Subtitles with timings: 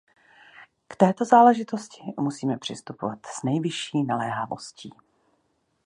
[0.87, 4.93] K této záležitosti musíme přistupovat s nejvyšší naléhavostí.